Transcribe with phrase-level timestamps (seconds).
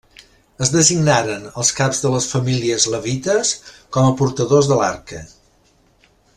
[0.65, 3.53] Es designaren els caps de les famílies levites
[3.99, 5.25] com a portadors de l'Arca.